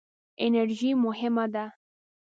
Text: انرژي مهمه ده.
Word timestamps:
انرژي 0.45 0.91
مهمه 1.03 1.45
ده. 1.53 1.65